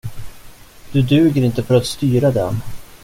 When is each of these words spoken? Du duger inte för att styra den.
Du 0.93 1.01
duger 1.03 1.43
inte 1.43 1.63
för 1.63 1.75
att 1.75 1.85
styra 1.85 2.31
den. 2.31 2.55